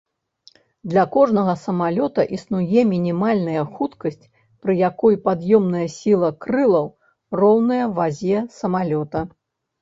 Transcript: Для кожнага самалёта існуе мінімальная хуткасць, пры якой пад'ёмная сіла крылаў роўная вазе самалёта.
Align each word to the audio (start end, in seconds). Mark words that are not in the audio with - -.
Для 0.91 1.01
кожнага 1.15 1.53
самалёта 1.65 2.21
існуе 2.37 2.85
мінімальная 2.93 3.63
хуткасць, 3.73 4.23
пры 4.63 4.73
якой 4.79 5.19
пад'ёмная 5.29 5.85
сіла 5.99 6.33
крылаў 6.47 6.91
роўная 7.43 7.85
вазе 8.01 8.43
самалёта. 8.59 9.19